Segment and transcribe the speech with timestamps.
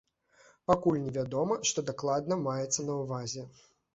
[0.71, 3.47] Пакуль невядома, што дакладна маецца на ўвазе.